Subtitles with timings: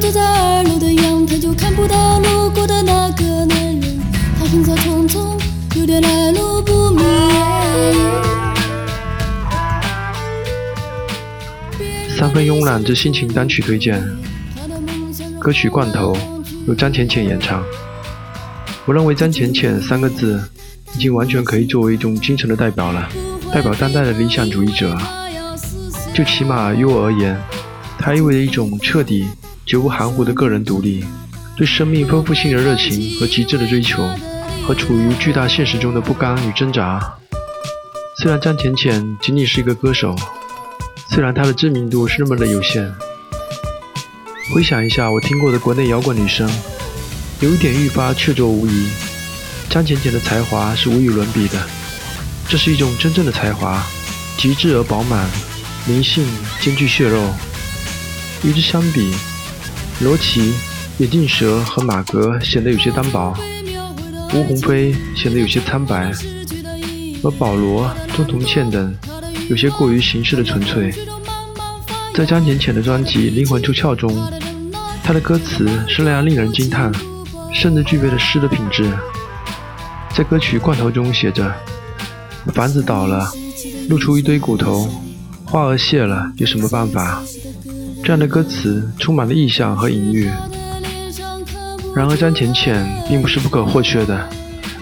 [0.00, 4.00] 坐在二楼的阳台，就看不到路过的那个男人。
[4.38, 5.38] 他行色匆匆，
[5.78, 7.04] 有点来路不明。
[12.16, 14.02] 三分慵懒之心情单曲推荐，
[15.38, 16.14] 歌曲《罐头》
[16.66, 17.62] 由张浅浅演唱。
[18.86, 20.42] 我认为“张浅浅”三个字
[20.96, 23.06] 已经完全可以作为一种精神的代表了，
[23.52, 24.96] 代表当代的理想主义者。
[26.14, 27.38] 就起码于我而言，
[27.98, 29.28] 它意味着一种彻底、
[29.70, 31.04] 绝不含糊的个人独立，
[31.56, 34.04] 对生命丰富性的热情和极致的追求，
[34.66, 37.00] 和处于巨大现实中的不甘与挣扎。
[38.16, 40.16] 虽然张浅浅仅仅是一个歌手，
[41.10, 42.92] 虽然她的知名度是那么的有限，
[44.52, 46.50] 回想一下我听过的国内摇滚女生。
[47.38, 48.88] 有一点愈发确凿无疑，
[49.68, 51.56] 张浅浅的才华是无与伦比的，
[52.48, 53.86] 这是一种真正的才华，
[54.36, 55.30] 极致而饱满，
[55.86, 56.26] 灵性
[56.60, 57.22] 兼具血肉。
[58.42, 59.14] 与之相比，
[60.00, 60.54] 罗琦、
[60.98, 63.34] 眼镜蛇和马格显得有些单薄，
[64.34, 66.10] 吴鸿飞显得有些苍白，
[67.22, 68.94] 而保罗、钟同倩等
[69.48, 70.92] 有些过于形式的纯粹。
[72.14, 74.10] 在张浅浅的专辑《灵魂出窍》中，
[75.02, 76.90] 他的歌词是那样令人惊叹。
[77.52, 78.88] 甚至具备了诗的品质。
[80.14, 81.52] 在歌曲《罐头》中写着
[82.54, 83.28] ：“房子倒了，
[83.88, 84.88] 露出一堆骨头；
[85.44, 87.20] 花儿谢了，有什么办法？”
[88.02, 90.30] 这样的歌词充满了意象和隐喻。
[91.94, 94.28] 然而，张浅浅并不是不可或缺的，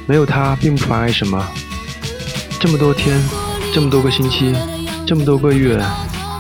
[0.07, 1.47] 没有她并不妨碍什么。
[2.61, 3.21] 这么多天，
[3.73, 4.55] 这么多个星期，
[5.07, 5.81] 这么多个月，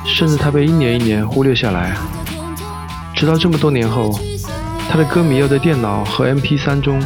[0.04, 1.96] 甚至她被一年一年忽略下来，
[3.14, 4.18] 直到这么多年后。
[4.90, 6.98] 他的歌迷要在电脑和 MP3 中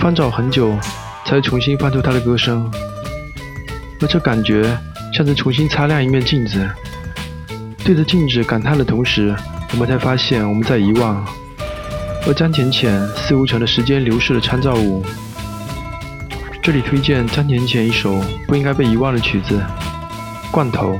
[0.00, 0.76] 翻找很久，
[1.24, 2.68] 才重新翻出他的歌声，
[4.00, 4.76] 而这感觉
[5.12, 6.68] 像是重新擦亮一面镜子。
[7.84, 9.36] 对着镜子感叹的同时，
[9.72, 11.22] 我们才发现我们在遗忘，
[12.26, 15.04] 而张浅浅似乎成了时间流逝的参照物。
[16.62, 18.18] 这里推荐张浅浅一首
[18.48, 19.62] 不应该被遗忘的曲子
[20.50, 20.94] 《罐头》。